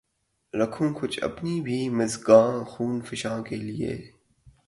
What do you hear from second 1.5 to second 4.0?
بھی مژگان خوں فشاں کے لیے